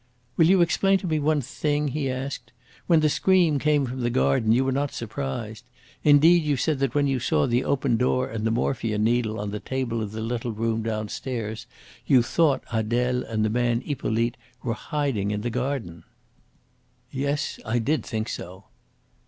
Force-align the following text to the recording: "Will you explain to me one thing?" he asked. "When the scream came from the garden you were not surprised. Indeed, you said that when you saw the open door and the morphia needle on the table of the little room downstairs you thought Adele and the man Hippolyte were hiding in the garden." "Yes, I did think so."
"Will 0.35 0.47
you 0.47 0.61
explain 0.61 0.97
to 0.97 1.05
me 1.05 1.19
one 1.19 1.41
thing?" 1.41 1.89
he 1.89 2.09
asked. 2.09 2.51
"When 2.87 3.01
the 3.01 3.07
scream 3.07 3.59
came 3.59 3.85
from 3.85 4.01
the 4.01 4.09
garden 4.09 4.51
you 4.51 4.65
were 4.65 4.71
not 4.71 4.91
surprised. 4.91 5.63
Indeed, 6.03 6.41
you 6.43 6.57
said 6.57 6.79
that 6.79 6.95
when 6.95 7.05
you 7.05 7.19
saw 7.19 7.45
the 7.45 7.63
open 7.63 7.97
door 7.97 8.27
and 8.27 8.43
the 8.43 8.49
morphia 8.49 8.97
needle 8.97 9.39
on 9.39 9.51
the 9.51 9.59
table 9.59 10.01
of 10.01 10.11
the 10.11 10.21
little 10.21 10.53
room 10.53 10.81
downstairs 10.81 11.67
you 12.07 12.23
thought 12.23 12.63
Adele 12.73 13.21
and 13.25 13.45
the 13.45 13.51
man 13.51 13.81
Hippolyte 13.81 14.37
were 14.63 14.73
hiding 14.73 15.29
in 15.29 15.41
the 15.41 15.51
garden." 15.51 16.03
"Yes, 17.11 17.59
I 17.63 17.77
did 17.77 18.03
think 18.03 18.27
so." 18.27 18.63